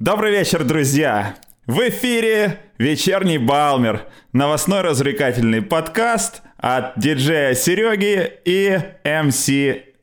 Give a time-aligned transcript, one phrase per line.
[0.00, 1.36] Добрый вечер, друзья!
[1.66, 9.46] В эфире «Вечерний Балмер»— новостной развлекательный подкаст от диджея Сереги и МС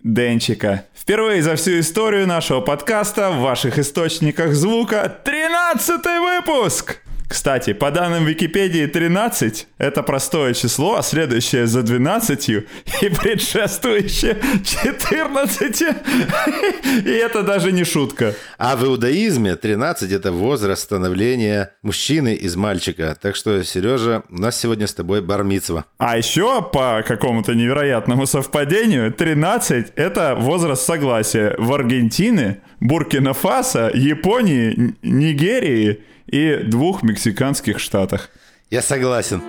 [0.04, 0.86] Денчика.
[0.96, 7.02] Впервые за всю историю нашего подкаста в ваших источниках звука 13 выпуск!
[7.28, 12.64] Кстати, по данным Википедии 13— это простое число, а следующее за 12 и
[13.10, 15.82] предшествующее 14.
[17.06, 18.34] И это даже не шутка.
[18.58, 23.18] А в иудаизме 13— это возраст становления мужчины из мальчика.
[23.22, 25.86] Так что, Сережа, у нас сегодня с тобой бармицва.
[25.98, 36.02] А еще по какому-то невероятному совпадению 13— это возраст согласия в Аргентине, Буркина-Фасо, Японии, Нигерии—
[36.28, 38.30] и двух мексиканских штатах.
[38.70, 39.42] Я согласен.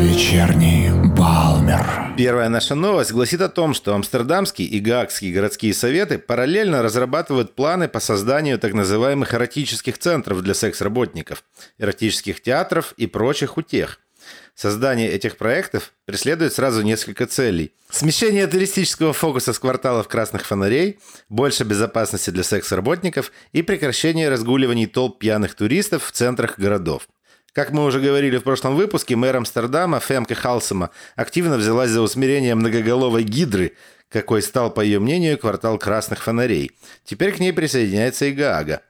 [0.00, 2.14] Вечерний Балмер.
[2.16, 7.88] Первая наша новость гласит о том, что Амстердамский и Гаагский городские советы параллельно разрабатывают планы
[7.88, 11.44] по созданию так называемых эротических центров для секс-работников,
[11.78, 14.00] эротических театров и прочих утех–
[14.54, 17.72] Создание этих проектов преследует сразу несколько целей.
[17.90, 25.18] Смещение туристического фокуса с кварталов красных фонарей, больше безопасности для секс-работников и прекращение разгуливаний толп
[25.18, 27.08] пьяных туристов в центрах городов.
[27.52, 32.54] Как мы уже говорили в прошлом выпуске, мэр Амстердама Фемке Халсема активно взялась за усмирение
[32.54, 33.72] многоголовой гидры,
[34.10, 36.72] какой стал, по ее мнению, квартал красных фонарей.
[37.04, 38.82] Теперь к ней присоединяется и Гаага.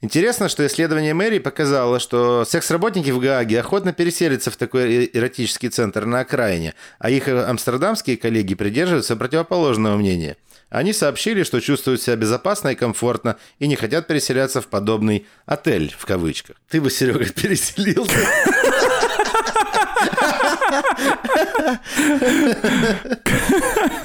[0.00, 5.68] Интересно, что исследование мэрии показало, что секс-работники в Гааге охотно переселятся в такой э, эротический
[5.68, 10.36] центр на окраине, а их э, амстердамские коллеги придерживаются противоположного мнения.
[10.70, 15.94] Они сообщили, что чувствуют себя безопасно и комфортно и не хотят переселяться в подобный «отель»
[15.96, 16.56] в кавычках.
[16.68, 18.14] Ты бы, Серега, переселился.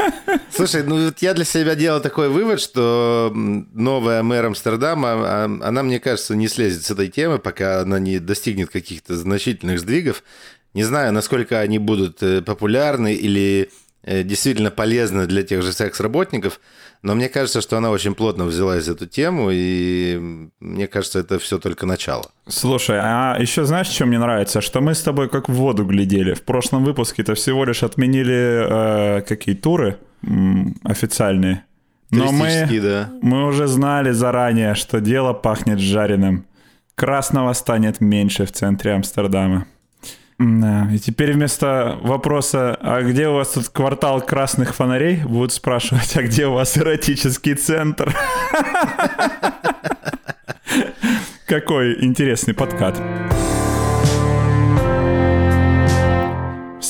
[0.51, 5.83] Слушай, ну вот я для себя делал такой вывод, что новая мэр Амстердама, а, она,
[5.83, 10.23] мне кажется, не слезет с этой темы, пока она не достигнет каких-то значительных сдвигов.
[10.73, 13.69] Не знаю, насколько они будут э, популярны или
[14.03, 16.59] э, действительно полезны для тех же секс-работников,
[17.01, 21.37] но мне кажется, что она очень плотно взялась за эту тему, и мне кажется, это
[21.37, 22.31] все только начало.
[22.47, 24.59] Слушай, а еще знаешь, что мне нравится?
[24.59, 26.33] Что мы с тобой как в воду глядели.
[26.33, 29.97] В прошлом выпуске-то всего лишь отменили э, какие туры
[30.83, 31.63] официальные.
[32.11, 33.09] Но мы, да.
[33.21, 36.45] мы уже знали заранее, что дело пахнет жареным.
[36.95, 39.65] Красного станет меньше в центре Амстердама.
[40.37, 40.89] Да.
[40.91, 46.23] И теперь вместо вопроса, а где у вас тут квартал красных фонарей, будут спрашивать, а
[46.23, 48.13] где у вас эротический центр?
[51.47, 53.01] Какой интересный подкат.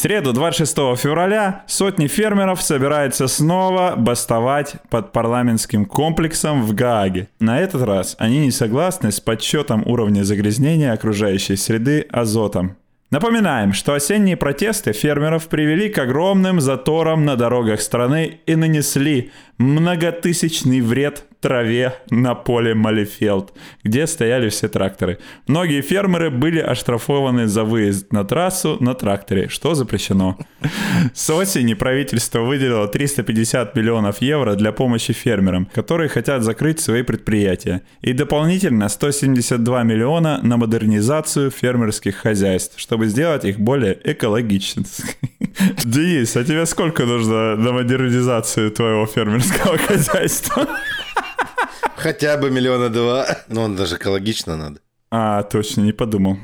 [0.06, 7.28] Среду 26 февраля сотни фермеров собираются снова бастовать под парламентским комплексом в Гааге.
[7.40, 12.78] На этот раз они не согласны с подсчетом уровня загрязнения окружающей среды азотом.
[13.10, 20.82] Напоминаем, что осенние протесты фермеров привели к огромным заторам на дорогах страны и нанесли многотысячный
[20.82, 25.20] вред траве на поле Малифелд, где стояли все тракторы.
[25.46, 30.40] Многие фермеры были оштрафованы за выезд на трассу на тракторе, что запрещено.
[31.14, 37.84] С осени правительство выделило 350 миллионов евро для помощи фермерам, которые хотят закрыть свои предприятия,
[38.02, 44.88] и дополнительно 172 миллиона на модернизацию фермерских хозяйств, чтобы сделать их более экологичными.
[45.86, 50.68] Денис, а тебе сколько нужно на модернизацию твоего фермерского хозяйства?
[52.06, 53.26] Хотя бы миллиона два.
[53.48, 54.80] Но он даже экологично надо.
[55.10, 56.38] А, точно, не подумал.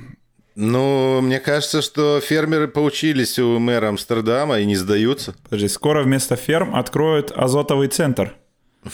[0.56, 5.36] Ну, мне кажется, что фермеры поучились у мэра Амстердама и не сдаются.
[5.44, 8.34] Подожди, скоро вместо ферм откроют азотовый центр.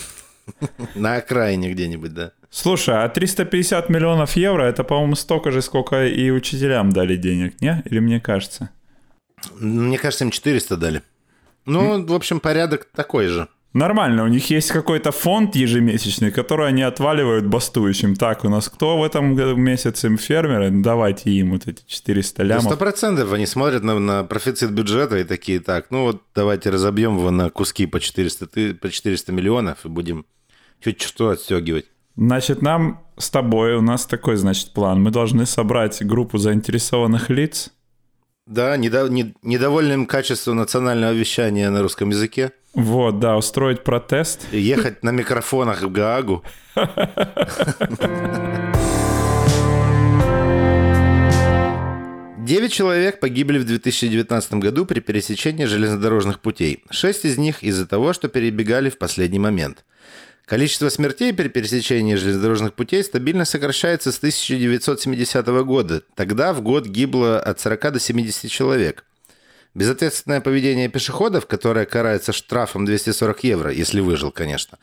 [0.96, 2.32] На окраине где-нибудь, да.
[2.50, 7.82] Слушай, а 350 миллионов евро это, по-моему, столько же, сколько и учителям дали денег, не?
[7.86, 8.72] Или мне кажется?
[9.58, 11.02] Мне кажется, им 400 дали.
[11.66, 13.48] Ну, в общем, порядок такой же.
[13.78, 18.16] Нормально, у них есть какой-то фонд ежемесячный, который они отваливают бастующим.
[18.16, 20.72] Так, у нас кто в этом месяце фермеры?
[20.72, 22.64] Давайте им вот эти 400 лямов.
[22.64, 27.18] Сто процентов они смотрят на, на профицит бюджета и такие, так, ну вот давайте разобьем
[27.18, 28.48] его на куски по 400,
[28.82, 30.26] по 400 миллионов и будем
[30.80, 31.86] чуть что отстегивать.
[32.16, 35.04] Значит, нам с тобой, у нас такой, значит, план.
[35.04, 37.72] Мы должны собрать группу заинтересованных лиц.
[38.48, 42.54] Да, недо, не, недовольным качеством национального вещания на русском языке.
[42.74, 44.48] Вот, да, устроить протест.
[44.54, 46.46] И ехать на микрофонах в Гаагу.
[52.38, 56.86] Девять человек погибли в 2019 году при пересечении железнодорожных путей.
[56.90, 59.84] Шесть из них из-за того, что перебегали в последний момент.
[60.48, 66.04] Количество смертей при пересечении железнодорожных путей стабильно сокращается с 1970 года.
[66.16, 69.04] Тогда в год гибло от 40 до 70 человек.
[69.76, 74.80] Безответственное поведение пешеходов, которое карается штрафом 240 евро, если выжил, конечно,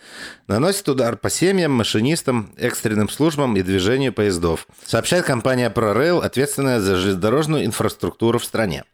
[0.48, 6.96] наносит удар по семьям, машинистам, экстренным службам и движению поездов, сообщает компания ProRail, ответственная за
[6.96, 8.84] железнодорожную инфраструктуру в стране.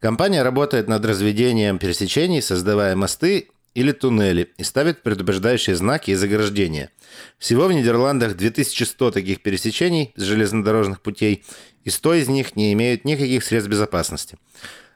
[0.00, 6.90] Компания работает над разведением пересечений, создавая мосты или туннели и ставит предупреждающие знаки и заграждения.
[7.38, 11.44] Всего в Нидерландах 2100 таких пересечений с железнодорожных путей,
[11.84, 14.36] и 100 из них не имеют никаких средств безопасности.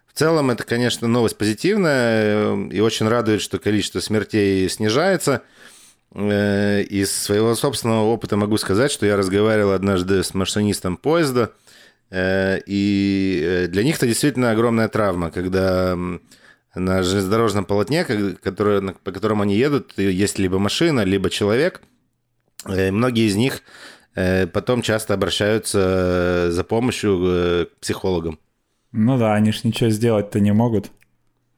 [0.08, 5.42] В целом, это, конечно, новость позитивная э, и очень радует, что количество смертей снижается.
[6.12, 11.52] Э, из своего собственного опыта могу сказать, что я разговаривал однажды с машинистом поезда,
[12.10, 15.96] э, и для них это действительно огромная травма, когда
[16.74, 21.82] на железнодорожном полотне, которое, по которому они едут, есть либо машина, либо человек.
[22.66, 23.62] Многие из них
[24.14, 28.38] потом часто обращаются за помощью к психологам.
[28.92, 30.90] Ну да, они ж ничего сделать-то не могут.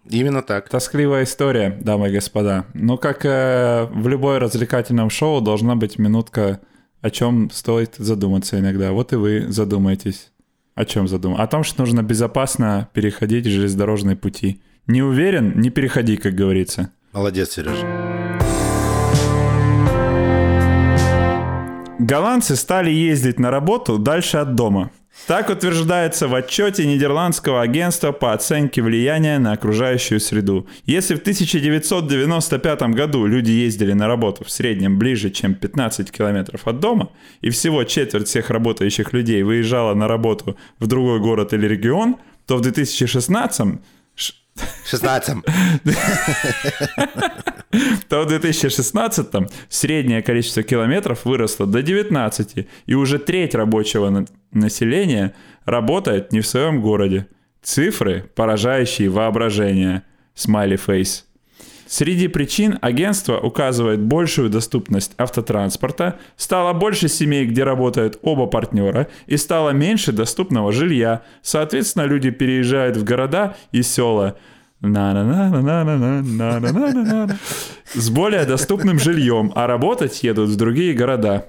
[0.08, 0.68] Именно так.
[0.68, 2.66] Тоскливая история, дамы и господа.
[2.74, 6.60] Ну, как э, в любой развлекательном шоу, должна быть минутка,
[7.00, 8.92] о чем стоит задуматься иногда.
[8.92, 10.30] Вот и вы задумаетесь.
[10.74, 11.40] О чем задумать?
[11.40, 14.60] О том, что нужно безопасно переходить железнодорожные пути.
[14.86, 16.90] Не уверен, не переходи, как говорится.
[17.12, 17.86] Молодец, Сережа.
[21.98, 24.90] Голландцы стали ездить на работу дальше от дома.
[25.26, 30.66] Так утверждается в отчете Нидерландского агентства по оценке влияния на окружающую среду.
[30.84, 36.80] Если в 1995 году люди ездили на работу в среднем ближе, чем 15 километров от
[36.80, 37.10] дома,
[37.40, 42.16] и всего четверть всех работающих людей выезжала на работу в другой город или регион,
[42.46, 43.78] то в 2016
[44.86, 45.36] 16
[48.08, 49.26] то в 2016
[49.68, 55.34] среднее количество километров выросло до 19, и уже треть рабочего населения
[55.64, 57.26] работает не в своем городе.
[57.62, 60.02] Цифры, поражающие воображение.
[60.34, 61.26] Смайли фейс.
[61.86, 69.36] Среди причин агентство указывает большую доступность автотранспорта, стало больше семей, где работают оба партнера, и
[69.36, 71.22] стало меньше доступного жилья.
[71.42, 74.36] Соответственно, люди переезжают в города и села
[77.94, 81.46] с более доступным жильем, а работать едут в другие города.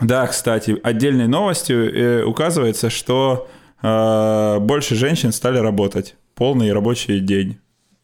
[0.00, 3.48] Да, кстати, отдельной новостью э, указывается, что
[3.82, 7.58] э, больше женщин стали работать полный рабочий день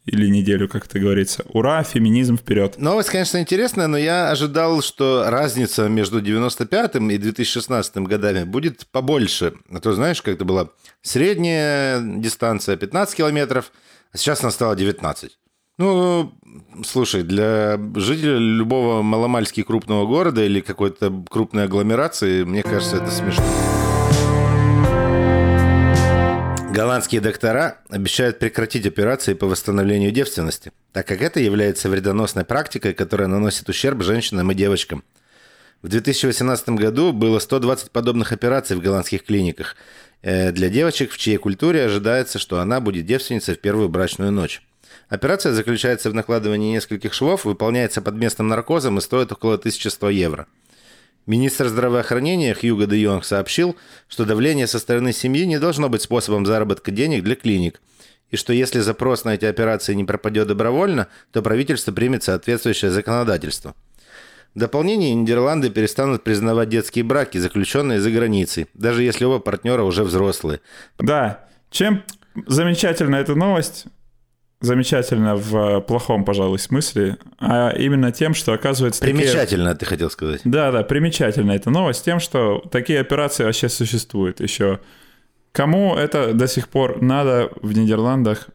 [0.07, 1.45] или неделю, как это говорится.
[1.53, 2.79] Ура, феминизм вперед.
[2.79, 9.55] Новость, конечно, интересная, но я ожидал, что разница между 95-м и 2016 годами будет побольше.
[9.71, 10.71] А то, знаешь, как это была
[11.03, 13.73] средняя дистанция 15 километров,
[14.13, 15.39] а сейчас она стала 19.
[15.79, 16.35] Ну,
[16.85, 23.45] слушай, для жителя любого маломальски крупного города или какой-то крупной агломерации, мне кажется, это смешно.
[26.73, 33.27] Голландские доктора обещают прекратить операции по восстановлению девственности, так как это является вредоносной практикой, которая
[33.27, 35.03] наносит ущерб женщинам и девочкам.
[35.83, 39.75] В 2018 году было 120 подобных операций в голландских клиниках
[40.23, 44.63] э, для девочек, в чьей культуре ожидается, что она будет девственницей в первую брачную ночь.
[45.09, 50.47] Операция заключается в накладывании нескольких швов, выполняется под местным наркозом и стоит около 1100 евро.
[51.27, 53.77] Министр здравоохранения Хьюго де Йонг сообщил,
[54.09, 57.81] что давление со стороны семьи не должно быть способом заработка денег для клиник,
[58.31, 63.75] и что если запрос на эти операции не пропадет добровольно, то правительство примет соответствующее законодательство.
[64.55, 70.03] В дополнение Нидерланды перестанут признавать детские браки, заключенные за границей, даже если оба партнера уже
[70.03, 70.61] взрослые.
[70.99, 72.03] Да, чем
[72.47, 73.85] замечательна эта новость,
[74.61, 79.01] замечательно в э, плохом, пожалуй, смысле, а именно тем, что оказывается...
[79.01, 79.79] Примечательно, такие...
[79.79, 80.41] ты хотел сказать.
[80.45, 84.81] Да, да, примечательно эта новость тем, что такие операции вообще существуют еще.
[85.53, 88.49] Кому это до сих пор надо в Нидерландах,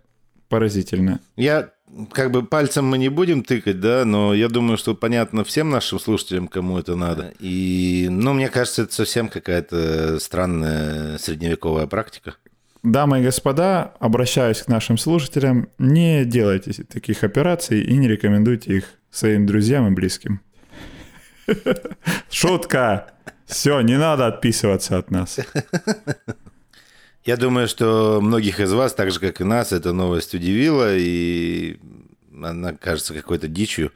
[0.47, 1.19] поразительно.
[1.35, 1.71] Я
[2.11, 5.99] как бы пальцем мы не будем тыкать, да, но я думаю, что понятно всем нашим
[5.99, 7.33] слушателям, кому это надо.
[7.39, 12.35] И, ну, мне кажется, это совсем какая-то странная средневековая практика.
[12.85, 18.83] Дамы и господа, обращаюсь к нашим слушателям, не делайте таких операций и не рекомендуйте их
[19.09, 20.39] своим друзьям и близким.
[22.29, 23.07] Шутка!
[23.47, 25.39] Все, не надо отписываться от нас.
[27.23, 31.79] Я думаю, что многих из вас, так же как и нас, эта новость удивила, и
[32.39, 33.93] она кажется какой-то дичью.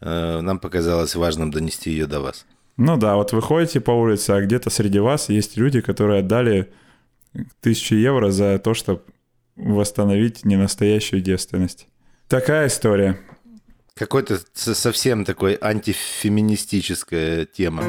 [0.00, 2.46] Э, нам показалось важным донести ее до вас.
[2.78, 6.72] Ну да, вот вы ходите по улице, а где-то среди вас есть люди, которые отдали
[7.60, 9.02] тысячу евро за то, чтобы
[9.56, 11.88] восстановить ненастоящую девственность.
[12.28, 13.18] Такая история.
[13.94, 17.82] Какой-то совсем такой антифеминистическая тема.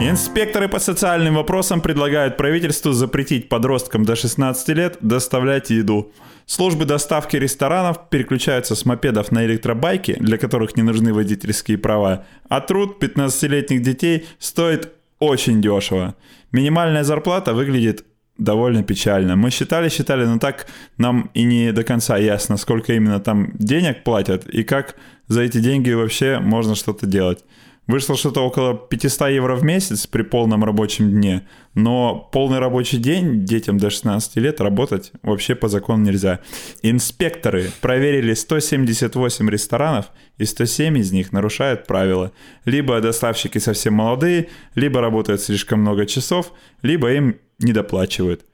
[0.00, 6.12] Инспекторы по социальным вопросам предлагают правительству запретить подросткам до 16 лет доставлять еду.
[6.44, 12.60] Службы доставки ресторанов переключаются с мопедов на электробайки, для которых не нужны водительские права, а
[12.60, 14.92] труд 15-летних детей стоит
[15.24, 16.14] очень дешево.
[16.52, 18.04] Минимальная зарплата выглядит
[18.38, 19.36] довольно печально.
[19.36, 20.66] Мы считали, считали, но так
[20.98, 24.96] нам и не до конца ясно, сколько именно там денег платят и как
[25.28, 27.44] за эти деньги вообще можно что-то делать.
[27.86, 33.44] Вышло что-то около 500 евро в месяц при полном рабочем дне, но полный рабочий день
[33.44, 36.40] детям до 16 лет работать вообще по закону нельзя.
[36.82, 40.06] Инспекторы проверили 178 ресторанов,
[40.38, 42.32] и 107 из них нарушают правила.
[42.64, 48.46] Либо доставщики совсем молодые, либо работают слишком много часов, либо им недоплачивают.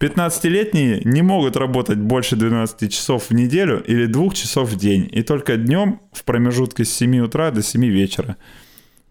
[0.00, 5.22] 15-летние не могут работать больше 12 часов в неделю или 2 часов в день, и
[5.22, 8.38] только днем в промежутке с 7 утра до 7 вечера.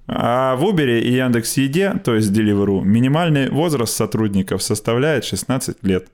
[0.08, 6.08] А в Uber и Яндекс Еде, то есть Deliveroo, минимальный возраст сотрудников составляет 16 лет.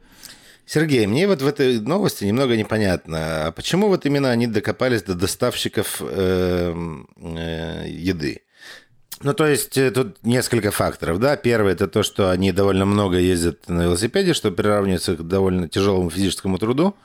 [0.65, 5.15] Сергей, мне вот в этой новости немного непонятно, а почему вот именно они докопались до
[5.15, 6.73] доставщиков э,
[7.15, 8.41] э, еды?
[9.21, 11.35] Ну, то есть э, тут несколько факторов, да.
[11.37, 16.09] Первый это то, что они довольно много ездят на велосипеде, что приравнивается к довольно тяжелому
[16.09, 16.95] физическому труду.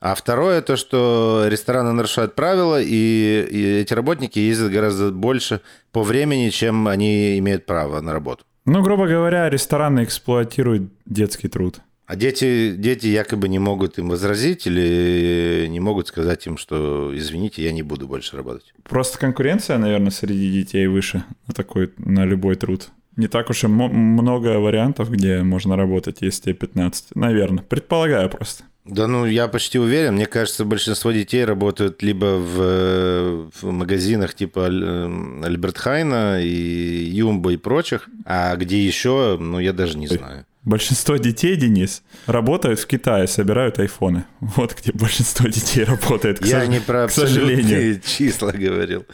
[0.00, 5.60] А второе то, что рестораны нарушают правила, и, и эти работники ездят гораздо больше
[5.92, 8.44] по времени, чем они имеют право на работу.
[8.64, 11.80] Ну, грубо говоря, рестораны эксплуатируют детский труд.
[12.06, 17.62] А дети, дети якобы не могут им возразить или не могут сказать им, что извините,
[17.62, 18.74] я не буду больше работать.
[18.82, 22.90] Просто конкуренция, наверное, среди детей выше на такой, на любой труд.
[23.16, 27.14] Не так уж и много вариантов, где можно работать, если тебе 15.
[27.14, 27.62] Наверное.
[27.62, 28.64] Предполагаю просто.
[28.84, 30.14] Да ну, я почти уверен.
[30.14, 37.56] Мне кажется, большинство детей работают либо в, в магазинах типа Альберт Хайна и Юмба и
[37.56, 40.46] прочих, а где еще, ну, я даже не знаю.
[40.64, 44.24] Большинство детей, Денис, работают в Китае, собирают айфоны.
[44.40, 46.68] Вот где большинство детей работает, к, Я сож...
[46.68, 48.00] не про к сожалению.
[48.00, 49.04] числа говорил.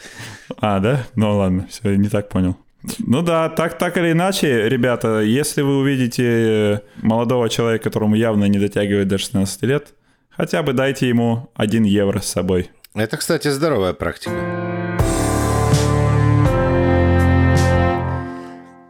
[0.57, 1.07] А, да?
[1.15, 2.55] Ну ладно, все, не так понял.
[2.99, 8.59] Ну да, так, так или иначе, ребята, если вы увидите молодого человека, которому явно не
[8.59, 9.93] дотягивает до 16 лет,
[10.29, 12.69] хотя бы дайте ему 1 евро с собой.
[12.93, 14.88] Это, кстати, здоровая практика.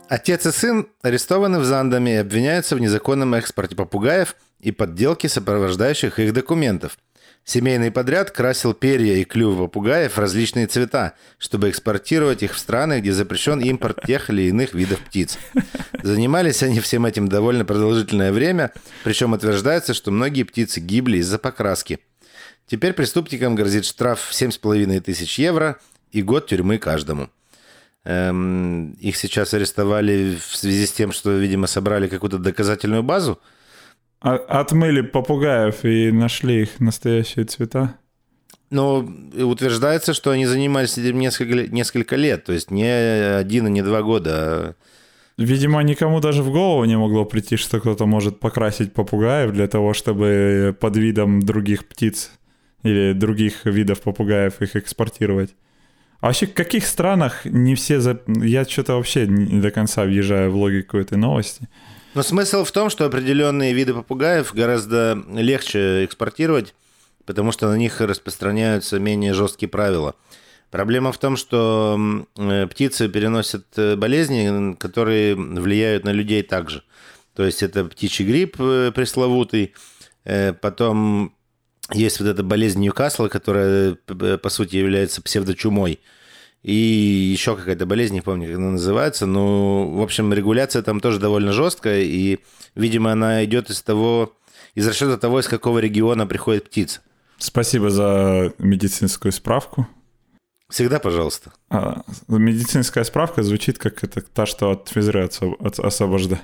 [0.09, 6.17] Отец и сын арестованы в Зандаме и обвиняются в незаконном экспорте попугаев и подделке сопровождающих
[6.17, 6.97] их документов.
[7.45, 13.01] Семейный подряд красил перья и клювы попугаев в различные цвета, чтобы экспортировать их в страны,
[13.01, 15.37] где запрещен импорт тех или иных видов птиц.
[16.01, 18.71] Занимались они всем этим довольно продолжительное время,
[19.03, 21.99] причем утверждается, что многие птицы гибли из-за покраски.
[22.65, 25.79] Теперь преступникам грозит штраф в 7,5 тысяч евро
[26.11, 27.29] и год тюрьмы каждому.
[28.05, 33.39] Эм, их сейчас арестовали в связи с тем, что, видимо, собрали какую-то доказательную базу.
[34.21, 37.95] А, отмыли попугаев и нашли их настоящие цвета?
[38.69, 43.81] Ну, утверждается, что они занимались этим несколько, несколько лет, то есть не один и не
[43.81, 44.31] два года.
[44.39, 44.75] А
[45.37, 49.93] видимо, никому даже в голову не могло прийти, что кто-то может покрасить попугаев для того,
[49.93, 52.31] чтобы под видом других птиц
[52.83, 55.55] или других видов попугаев их экспортировать.
[56.21, 57.99] А вообще, в каких странах не все...
[57.99, 58.19] За...
[58.27, 61.69] Я что-то вообще не до конца въезжаю в логику этой новости.
[62.13, 66.75] Но смысл в том, что определенные виды попугаев гораздо легче экспортировать,
[67.25, 70.15] потому что на них распространяются менее жесткие правила.
[70.71, 76.83] Проблема в том, что э, птицы переносят э, болезни, которые влияют на людей также.
[77.35, 79.73] То есть это птичий грипп э, пресловутый,
[80.61, 81.33] потом
[81.93, 85.99] есть вот эта болезнь Ньюкасла, которая, по сути, является псевдочумой.
[86.61, 89.25] И еще какая-то болезнь, не помню, как она называется.
[89.25, 92.01] Но, в общем, регуляция там тоже довольно жесткая.
[92.01, 92.39] И,
[92.75, 94.33] видимо, она идет из того,
[94.75, 97.01] из расчета того, из какого региона приходит птица.
[97.37, 99.87] Спасибо за медицинскую справку.
[100.69, 101.51] Всегда, пожалуйста.
[101.69, 105.29] А, медицинская справка звучит как это та, что от физры
[105.77, 106.39] освобожда.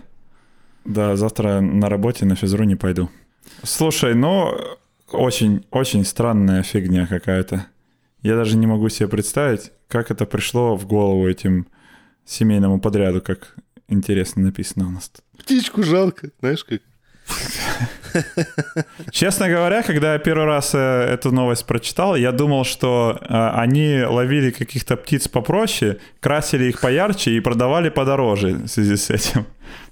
[0.86, 3.10] Да, завтра на работе на физру не пойду.
[3.64, 4.58] Слушай, ну,
[5.12, 7.68] очень, очень странная фигня какая-то.
[8.22, 11.68] Я даже не могу себе представить, как это пришло в голову этим
[12.26, 13.56] семейному подряду, как
[13.88, 15.12] интересно написано у нас.
[15.38, 16.82] Птичку жалко, знаешь как?
[19.12, 24.04] Честно говоря, когда я первый раз э, эту новость прочитал, я думал, что э, они
[24.08, 29.46] ловили каких-то птиц попроще, красили их поярче и продавали подороже в связи с этим.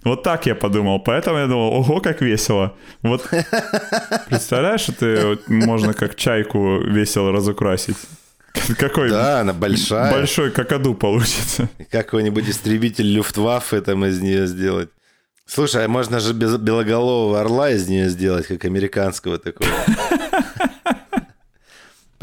[0.04, 1.00] Вот так я подумал.
[1.00, 2.74] Поэтому я думал, ого, как весело.
[3.02, 3.30] Вот
[4.28, 7.98] представляешь, что ты можно как чайку весело разукрасить?
[8.78, 10.12] Какой Да, она большая.
[10.12, 11.70] большой какаду получится.
[11.92, 14.90] Какой-нибудь истребитель Люфтваффе там из нее сделать.
[15.46, 19.70] Слушай, а можно же без белоголового орла из нее сделать, как американского такого.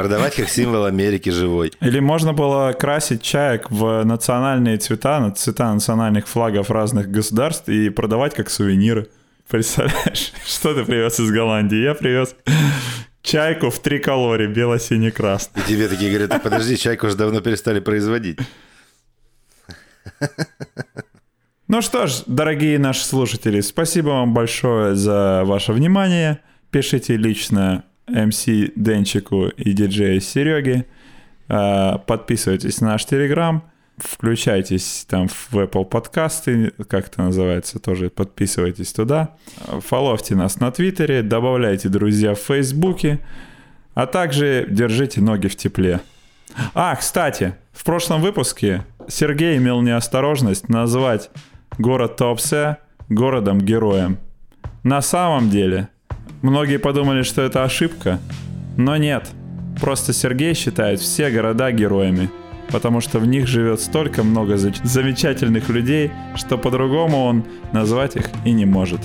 [0.00, 1.74] Продавать как символ Америки живой.
[1.82, 7.90] Или можно было красить чаек в национальные цвета, на цвета национальных флагов разных государств и
[7.90, 9.08] продавать как сувениры.
[9.46, 11.76] Представляешь, что ты привез из Голландии?
[11.82, 12.34] Я привез
[13.20, 15.60] чайку в три калории, бело-синий-красный.
[15.60, 18.38] И тебе такие говорят, «Так подожди, чайку уже давно перестали производить.
[21.68, 26.38] Ну что ж, дорогие наши слушатели, спасибо вам большое за ваше внимание.
[26.70, 28.44] Пишите лично МС
[28.76, 30.86] Денчику и диджею Сереге.
[31.48, 33.64] А, Подписывайтесь на наш Телеграм.
[33.98, 39.36] Включайтесь там в Apple подкасты, как это называется, тоже подписывайтесь туда.
[39.80, 43.20] Фоловьте нас на Твиттере, добавляйте друзья в Фейсбуке,
[43.94, 46.00] а также держите ноги в тепле.
[46.74, 51.30] А, кстати, в прошлом выпуске Сергей имел неосторожность назвать
[51.78, 52.78] город Туапсе
[53.10, 54.18] городом-героем.
[54.82, 55.88] На самом деле,
[56.42, 58.18] многие подумали, что это ошибка,
[58.76, 59.28] но нет.
[59.80, 62.30] Просто Сергей считает все города героями,
[62.70, 68.28] потому что в них живет столько много за- замечательных людей, что по-другому он назвать их
[68.44, 69.00] и не может.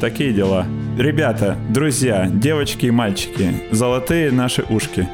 [0.00, 0.66] Такие дела.
[0.98, 5.08] Ребята, друзья, девочки и мальчики, золотые наши ушки.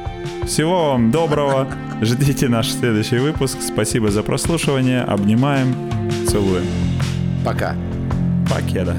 [0.45, 1.67] Всего вам доброго.
[2.01, 3.59] Ждите наш следующий выпуск.
[3.61, 5.01] Спасибо за прослушивание.
[5.01, 5.75] Обнимаем.
[6.27, 6.63] Целуем.
[7.45, 7.75] Пока.
[8.49, 8.95] Покеда.